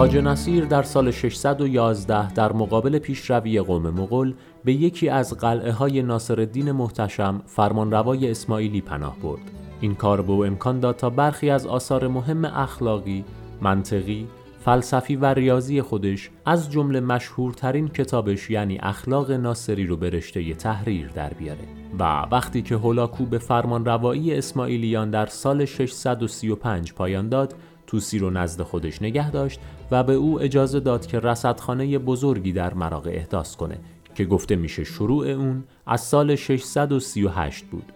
[0.03, 4.35] خاج نصیر در سال 611 در مقابل پیشروی قوم مغول
[4.65, 9.51] به یکی از قلعه های ناصرالدین محتشم فرمانروای اسماعیلی پناه برد.
[9.81, 13.25] این کار به او امکان داد تا برخی از آثار مهم اخلاقی،
[13.61, 14.27] منطقی،
[14.65, 21.09] فلسفی و ریاضی خودش از جمله مشهورترین کتابش یعنی اخلاق ناصری رو به رشته تحریر
[21.09, 27.55] در بیاره و وقتی که هولاکو به فرمانروایی اسماعیلیان در سال 635 پایان داد
[27.93, 32.75] توسی رو نزد خودش نگه داشت و به او اجازه داد که رصدخانه بزرگی در
[32.75, 33.79] مراغ احداث کنه
[34.15, 37.93] که گفته میشه شروع اون از سال 638 بود.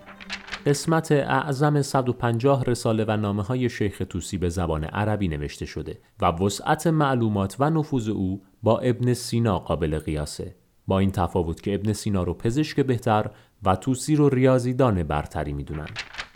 [0.66, 6.26] قسمت اعظم 150 رساله و نامه های شیخ توسی به زبان عربی نوشته شده و
[6.26, 10.54] وسعت معلومات و نفوذ او با ابن سینا قابل قیاسه.
[10.86, 13.30] با این تفاوت که ابن سینا رو پزشک بهتر
[13.62, 15.88] و توسی رو ریاضیدان برتری می‌دونن.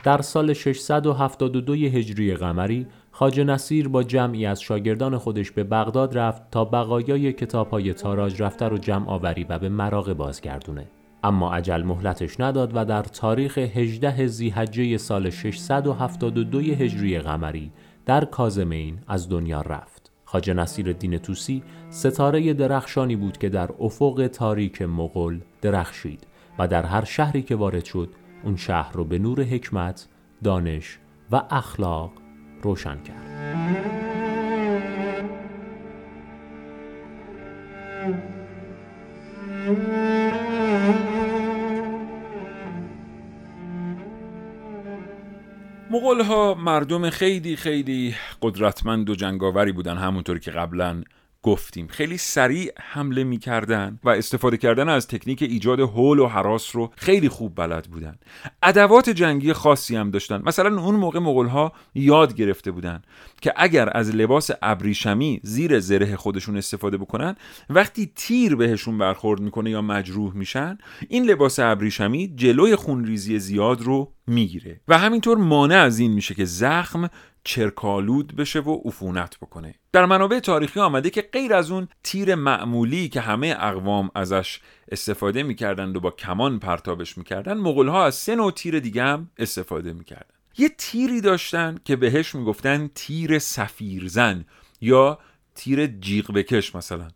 [0.04, 2.86] در سال 672 هجری قمری
[3.20, 8.68] خاج نصیر با جمعی از شاگردان خودش به بغداد رفت تا بقایای کتابهای تاراج رفته
[8.68, 10.86] رو جمع آوری و به مراغ بازگردونه
[11.24, 17.72] اما عجل مهلتش نداد و در تاریخ 18 زیحجه سال 672 هجری قمری
[18.06, 20.12] در کازمین از دنیا رفت.
[20.24, 26.26] خاج نصیر دین توسی ستاره درخشانی بود که در افق تاریک مغول درخشید
[26.58, 28.08] و در هر شهری که وارد شد
[28.44, 30.08] اون شهر رو به نور حکمت،
[30.44, 30.98] دانش
[31.32, 32.12] و اخلاق
[32.62, 33.30] روشن کرد.
[45.90, 51.02] مغول ها مردم خیلی خیلی قدرتمند و جنگاوری بودن همونطور که قبلا
[51.42, 51.86] گفتیم.
[51.86, 57.28] خیلی سریع حمله می‌کردن و استفاده کردن از تکنیک ایجاد هول و حراس رو خیلی
[57.28, 58.18] خوب بلد بودن.
[58.62, 60.42] ادوات جنگی خاصی هم داشتن.
[60.44, 63.02] مثلا اون موقع مغول یاد گرفته بودن
[63.40, 67.36] که اگر از لباس ابریشمی زیر زره خودشون استفاده بکنن
[67.70, 74.12] وقتی تیر بهشون برخورد می‌کنه یا مجروح میشن این لباس ابریشمی جلوی خونریزی زیاد رو
[74.26, 74.80] می‌گیره.
[74.88, 77.10] و همینطور مانع از این میشه که زخم
[77.44, 79.74] چرکالود بشه و عفونت بکنه.
[79.92, 85.42] در منابع تاریخی آمده که غیر از اون تیر معمولی که همه اقوام ازش استفاده
[85.42, 89.92] می‌کردند و با کمان پرتابش می‌کردن مغول ها از سه نوع تیر دیگه هم استفاده
[89.92, 94.44] می‌کردن یه تیری داشتن که بهش می‌گفتن تیر سفیرزن
[94.80, 95.18] یا
[95.54, 97.08] تیر جیغ بکش مثلا.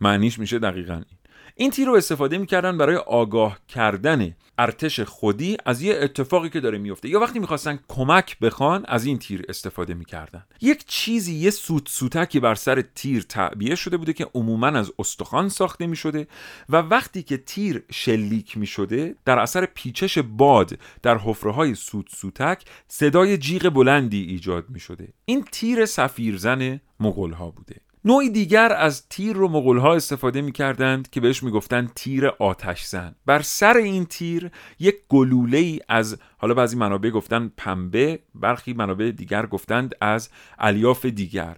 [0.00, 1.18] معنیش میشه دقیقا این.
[1.54, 6.78] این تیر رو استفاده می‌کردن برای آگاه کردن ارتش خودی از یه اتفاقی که داره
[6.78, 10.44] میفته یا وقتی می‌خواستن کمک بخوان از این تیر استفاده می‌کردن.
[10.60, 15.48] یک چیزی یه سوت سوتکی بر سر تیر تعبیه شده بوده که عموما از استخوان
[15.48, 16.26] ساخته می‌شده
[16.68, 22.64] و وقتی که تیر شلیک می‌شده در اثر پیچش باد در حفره های سوت سوتک
[22.88, 25.08] صدای جیغ بلندی ایجاد می‌شده.
[25.24, 27.76] این تیر سفیرزن مغول ها بوده.
[28.04, 33.14] نوعی دیگر از تیر رو مغولها استفاده می کردند که بهش می‌گفتند تیر آتش زن
[33.26, 39.10] بر سر این تیر یک گلوله ای از حالا بعضی منابع گفتن پنبه برخی منابع
[39.10, 40.28] دیگر گفتند از
[40.58, 41.56] الیاف دیگر.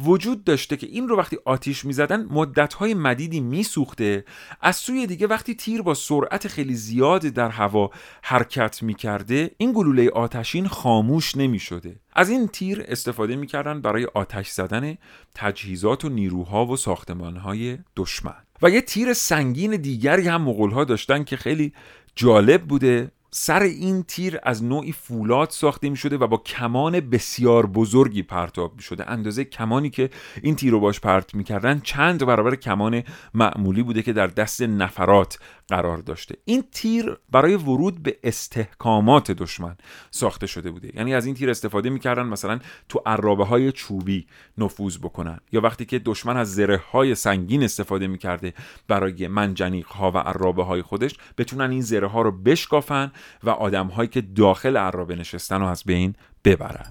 [0.00, 4.24] وجود داشته که این رو وقتی آتیش می‌زدن مدتهای مدیدی میسوخته.
[4.60, 7.90] از سوی دیگه وقتی تیر با سرعت خیلی زیاد در هوا
[8.22, 12.00] حرکت می‌کرده این گلوله آتشین خاموش نمی‌شده.
[12.12, 14.94] از این تیر استفاده می‌کردن برای آتش زدن
[15.34, 18.42] تجهیزات و نیروها و ساختمانهای دشمن.
[18.62, 21.72] و یه تیر سنگین دیگری هم مغولها داشتن که خیلی
[22.16, 23.10] جالب بوده.
[23.34, 28.76] سر این تیر از نوعی فولاد ساخته می شده و با کمان بسیار بزرگی پرتاب
[28.76, 30.10] می شده اندازه کمانی که
[30.42, 33.02] این تیر رو باش پرت می کردن چند برابر کمان
[33.34, 36.36] معمولی بوده که در دست نفرات قرار داشته.
[36.44, 39.76] این تیر برای ورود به استحکامات دشمن
[40.10, 40.96] ساخته شده بوده.
[40.96, 44.26] یعنی از این تیر استفاده می‌کردن مثلا تو عرابه های چوبی
[44.58, 48.54] نفوذ بکنن یا وقتی که دشمن از زره های سنگین استفاده می‌کرده
[48.88, 53.12] برای منجنیق ها و عرابه های خودش بتونن این زره ها رو بشکافن
[53.42, 56.86] و آدم هایی که داخل عرابه نشستن رو از بین ببرن.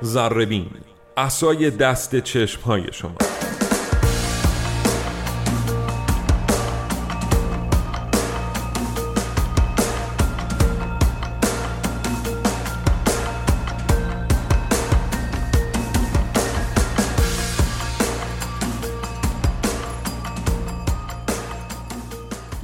[0.00, 0.70] زربین
[1.16, 3.35] اسای دست چشم های شما.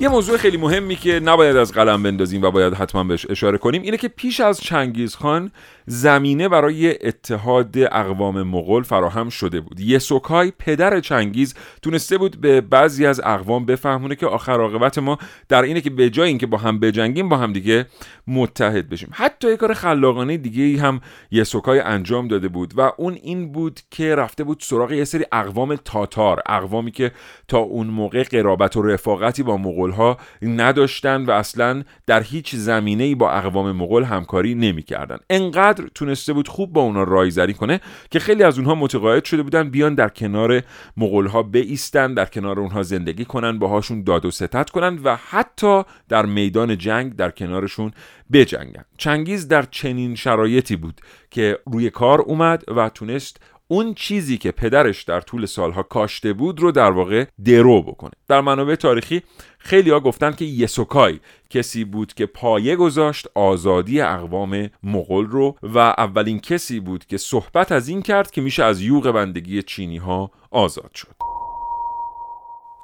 [0.03, 3.83] یه موضوع خیلی مهمی که نباید از قلم بندازیم و باید حتما بهش اشاره کنیم
[3.83, 5.51] اینه که پیش از چنگیز خان
[5.87, 9.81] زمینه برای اتحاد اقوام مغول فراهم شده بود.
[9.81, 15.63] یسوکای پدر چنگیز تونسته بود به بعضی از اقوام بفهمونه که آخر عاقبت ما در
[15.63, 17.87] اینه که به جای اینکه با هم بجنگیم با هم دیگه
[18.27, 19.09] متحد بشیم.
[19.13, 23.81] حتی یه کار خلاقانه دیگه ای هم یسوکای انجام داده بود و اون این بود
[23.91, 27.13] که رفته بود سراغ یه سری اقوام تاتار اقوامی که
[27.49, 33.15] تا اون موقع قرابت و رفاقتی با مغول ها نداشتن و اصلا در هیچ زمینه
[33.15, 38.43] با اقوام مغول همکاری نمی‌کردن انقدر تونسته بود خوب با اونا رایزنی کنه که خیلی
[38.43, 40.63] از اونها متقاعد شده بودن بیان در کنار
[40.97, 45.83] مغول ها بیستن در کنار اونها زندگی کنن باهاشون داد و ستت کنن و حتی
[46.09, 47.93] در میدان جنگ در کنارشون
[48.33, 48.85] بجنگن.
[48.99, 53.41] چنگیز در چنین شرایطی بود که روی کار اومد و تونست
[53.73, 58.11] اون چیزی که پدرش در طول سالها کاشته بود رو در واقع درو بکنه.
[58.29, 59.23] در منابع تاریخی
[59.59, 61.21] خیلی ها گفتن که یسوکای
[61.51, 67.73] کسی بود که پایه گذاشت آزادی اقوام مغول رو و اولین کسی بود که صحبت
[67.73, 71.17] از این کرد که میشه از یوغ بندگی چینی ها آزاد شد.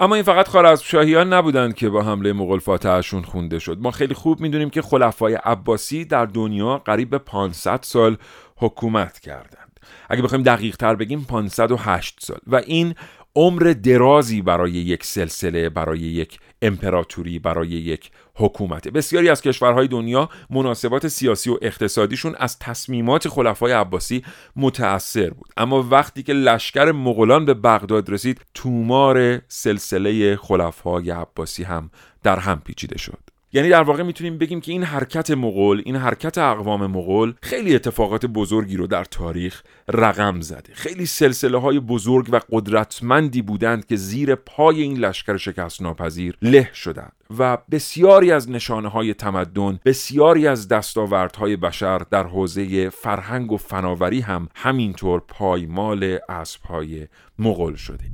[0.01, 3.78] اما این فقط از شاهیان نبودند که با حمله مغول فاتحشون خونده شد.
[3.80, 8.16] ما خیلی خوب می‌دونیم که خلفای عباسی در دنیا قریب به 500 سال
[8.57, 9.67] حکومت کردند.
[10.10, 12.38] اگه بخوایم دقیق تر بگیم 508 سال.
[12.46, 12.94] و این
[13.36, 20.28] عمر درازی برای یک سلسله برای یک امپراتوری برای یک حکومت بسیاری از کشورهای دنیا
[20.50, 24.24] مناسبات سیاسی و اقتصادیشون از تصمیمات خلفای عباسی
[24.56, 25.48] متأثر بود.
[25.56, 31.90] اما وقتی که لشکر مغولان به بغداد رسید تومار سلسله خلفای عباسی هم
[32.22, 33.27] در هم پیچیده شد.
[33.53, 38.26] یعنی در واقع می‌تونیم بگیم که این حرکت مغول این حرکت اقوام مغول خیلی اتفاقات
[38.26, 40.74] بزرگی رو در تاریخ رقم زده.
[40.74, 46.70] خیلی سلسله های بزرگ و قدرتمندی بودند که زیر پای این لشکر شکست ناپذیر له
[46.74, 53.57] شدند و بسیاری از نشانه های تمدن بسیاری از دستاوردهای بشر در حوزه فرهنگ و
[53.57, 57.07] فناوری هم همینطور پایمال اسبهای
[57.38, 58.05] مغول شده.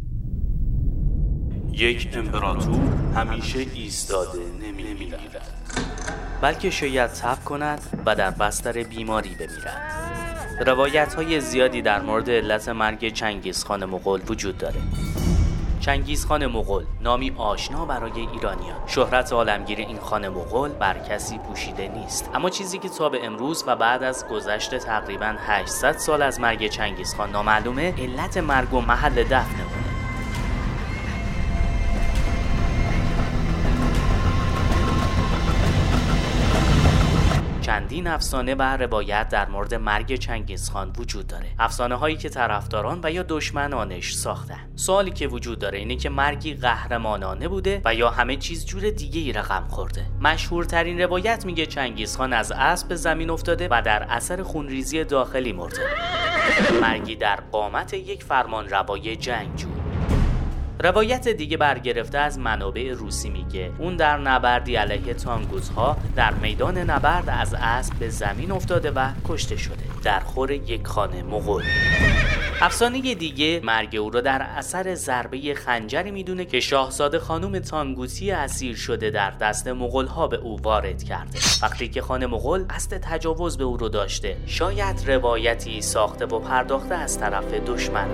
[1.76, 2.80] یک امپراتور
[3.16, 5.20] همیشه ایستاده نمیمیرد
[6.40, 10.64] بلکه شاید تب کند و در بستر بیماری بمیرد.
[10.66, 14.80] روایت های زیادی در مورد علت مرگ چنگیزخان مغول وجود داره.
[15.80, 18.86] چنگیزخان مغول نامی آشنا برای ایرانیان.
[18.86, 22.30] شهرت عالمگیر این خان مغول بر کسی پوشیده نیست.
[22.34, 26.68] اما چیزی که تا به امروز و بعد از گذشت تقریبا 800 سال از مرگ
[26.68, 29.83] چنگیزخان نامعلومه علت مرگ و محل دفن اونه
[37.84, 41.46] چندین افسانه و روایت در مورد مرگ چنگیزخان وجود داره.
[41.58, 44.70] افسانه هایی که طرفداران و یا دشمنانش ساختن.
[44.76, 49.20] سوالی که وجود داره اینه که مرگی قهرمانانه بوده و یا همه چیز جور دیگه
[49.20, 50.06] ای رقم خورده.
[50.20, 55.80] مشهورترین روایت میگه چنگیزخان از اسب به زمین افتاده و در اثر خونریزی داخلی مرده.
[56.82, 59.83] مرگی در قامت یک فرمان روای جنگجو.
[60.80, 67.28] روایت دیگه برگرفته از منابع روسی میگه اون در نبردی علیه تانگوزها در میدان نبرد
[67.28, 71.62] از اسب به زمین افتاده و کشته شده در خور یک خانه مغول.
[72.60, 78.76] افسانه دیگه مرگ او را در اثر ضربه خنجری می‌دونه که شاهزاده خانم تانگوسی اسیر
[78.76, 81.38] شده در دست مغول ها به او وارد کرده.
[81.62, 86.94] وقتی که خانه مغول قصد تجاوز به او رو داشته شاید روایتی ساخته و پرداخته
[86.94, 88.08] از طرف دشمن.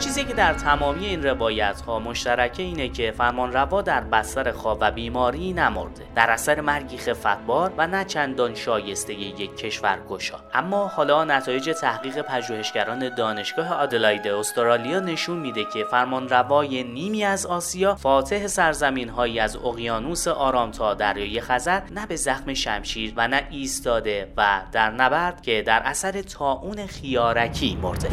[0.00, 4.78] چیزی که در تمامی این روایت ها مشترکه اینه که فرمان روا در بستر خواب
[4.80, 6.04] و بیماری نمرده.
[6.14, 12.22] در اثر مرگی خفتبار و نه چندان شایسته یک کشور گشا اما حالا نتایج تحقیق
[12.22, 19.40] پژوهشگران دانشگاه آدلاید استرالیا نشون میده که فرمان روای نیمی از آسیا فاتح سرزمین هایی
[19.40, 24.90] از اقیانوس آرام تا دریای خزر نه به زخم شمشیر و نه ایستاده و در
[24.90, 28.10] نبرد که در اثر تاون خیارکی مرده.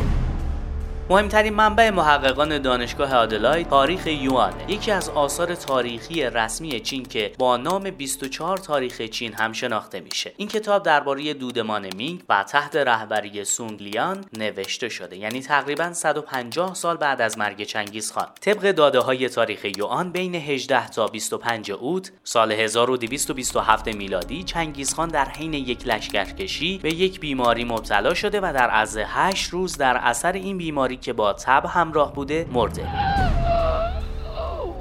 [1.10, 4.54] مهمترین منبع محققان دانشگاه آدلاید تاریخ یوان.
[4.68, 10.34] یکی از آثار تاریخی رسمی چین که با نام 24 تاریخ چین هم شناخته میشه.
[10.38, 15.18] این کتاب درباره دودمان مینگ و تحت رهبری سونگلیان نوشته شده.
[15.18, 18.28] یعنی تقریبا 150 سال بعد از مرگ چنگیز خان.
[18.42, 25.10] طبق داده های تاریخ یوان بین 18 تا 25 اوت سال 1227 میلادی چنگیز خان
[25.10, 29.98] در حین یک لشکرکشی به یک بیماری مبتلا شده و در عرض 8 روز در
[29.98, 32.88] اثر این بیماری که با تب همراه بوده مرده.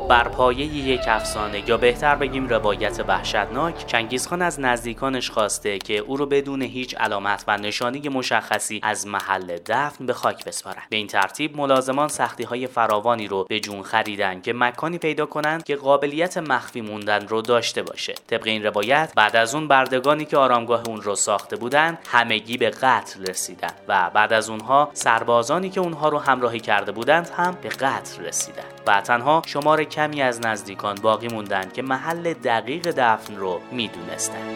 [0.09, 6.17] بر پایه یک افسانه یا بهتر بگیم روایت وحشتناک چنگیزخان از نزدیکانش خواسته که او
[6.17, 10.83] رو بدون هیچ علامت و نشانی مشخصی از محل دفن به خاک بسپارن.
[10.91, 15.65] به این ترتیب ملازمان سختی های فراوانی رو به جون خریدن که مکانی پیدا کنند
[15.65, 18.15] که قابلیت مخفی موندن رو داشته باشه.
[18.27, 22.71] طبق این روایت بعد از اون بردگانی که آرامگاه اون رو ساخته بودن همگی به
[22.71, 27.69] قتل رسیدن و بعد از اونها سربازانی که اونها رو همراهی کرده بودند هم به
[27.69, 28.65] قتل رسیدن.
[28.87, 34.47] و تنها شمار کمی از نزدیکان باقی موندن که محل دقیق دفن رو می‌دونستن.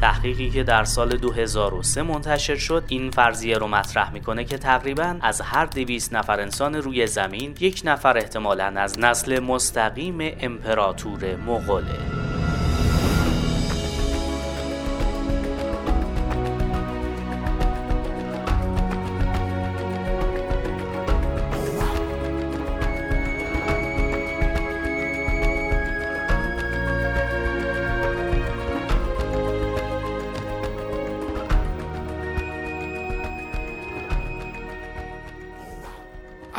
[0.00, 5.40] تحقیقی که در سال 2003 منتشر شد این فرضیه رو مطرح می‌کنه که تقریبا از
[5.40, 12.35] هر 200 نفر انسان روی زمین یک نفر احتمالا از نسل مستقیم امپراتور مغوله.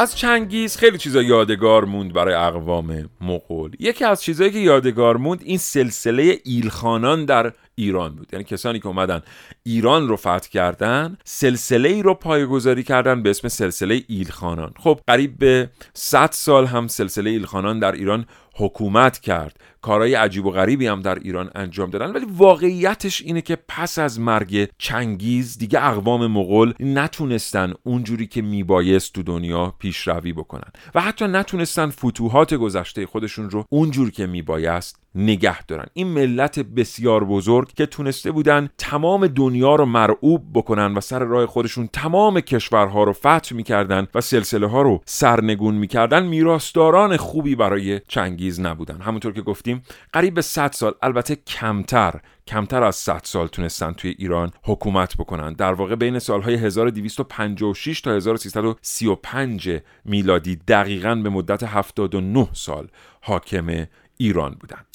[0.07, 3.71] از چنگیز خیلی چیزا یادگار موند برای اقوام مغول.
[3.79, 8.27] یکی از چیزایی که یادگار موند این سلسله ایلخانان در ایران بود.
[8.33, 9.21] یعنی کسانی که اومدن
[9.63, 14.73] ایران رو فتح کردن سلسله ای رو پایگذاری کردن به اسم سلسله ایلخانان.
[14.79, 19.59] خب قریب به 100 سال هم سلسله ایلخانان در ایران حکومت کرد.
[19.87, 24.19] کارهای عجیب و غریبی هم در ایران انجام دادن ولی واقعیتش اینه که پس از
[24.19, 31.27] مرگ چنگیز دیگه اقوام مغول نتونستن اونجوری که میبایست تو دنیا پیشروی بکنن و حتی
[31.27, 35.85] نتونستن فتوحات گذشته خودشون رو اونجور که میبایست نگه دارن.
[35.93, 41.45] این ملت بسیار بزرگ که تونسته بودن تمام دنیا رو مرعوب بکنن و سر راه
[41.45, 48.01] خودشون تمام کشورها رو فتح می‌کردن و سلسله ها رو سرنگون می‌کردن میراستاران خوبی برای
[48.07, 49.01] چنگیز نبودن.
[49.01, 49.76] همونطور که گفتیم
[50.13, 55.53] قریب به 100 سال البته کمتر کمتر از 100 سال تونستن توی ایران حکومت بکنن.
[55.53, 62.87] در واقع بین سالهای 1256 تا 1335 میلادی دقیقا به مدت 79 سال
[63.21, 64.86] حاکم ایران بودن.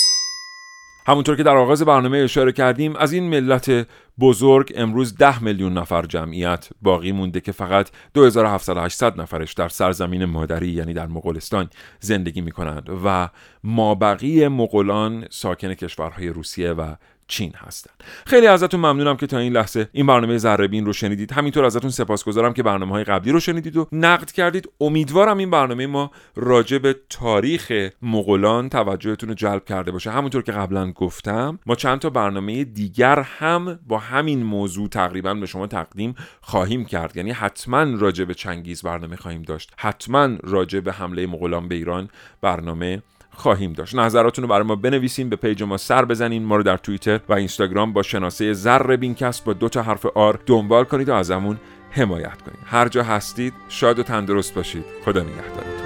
[1.06, 3.86] همونطور که در آغاز برنامه اشاره کردیم از این ملت
[4.20, 10.68] بزرگ امروز 10 میلیون نفر جمعیت باقی مونده که فقط 2700 نفرش در سرزمین مادری
[10.68, 13.28] یعنی در مغولستان زندگی می کنند و
[13.64, 16.94] مابقی مغولان ساکن کشورهای روسیه و
[17.32, 17.94] چین هستند.
[18.26, 21.32] خیلی ازتون ممنونم که تا این لحظه این برنامه ذره رو شنیدید.
[21.32, 24.68] همینطور ازتون سپاسگزارم که برنامه های قبلی رو شنیدید و نقد کردید.
[24.80, 30.10] امیدوارم این برنامه ما راجع به تاریخ مغولان توجهتون رو جلب کرده باشه.
[30.10, 35.46] همونطور که قبلا گفتم ما چند تا برنامه دیگر هم با همین موضوع تقریبا به
[35.46, 37.16] شما تقدیم خواهیم کرد.
[37.16, 39.72] یعنی حتما راجع به چنگیز برنامه خواهیم داشت.
[39.76, 42.08] حتما راجع به حمله مغولان به ایران
[42.40, 43.02] برنامه
[43.34, 43.94] خواهیم داشت.
[43.94, 47.32] نظراتونو رو برای ما بنویسین به page ما سر بزنین ما رو در توییتر و
[47.32, 51.58] اینستاگرام با شناسه ذره‌بین‌کست با دو تا حرف R دنبال کنید و ازمون
[51.90, 52.58] حمایت کنید.
[52.64, 54.84] هر جا هستید شاد و تندرست باشید.
[55.04, 55.81] خدا نگهدارتون.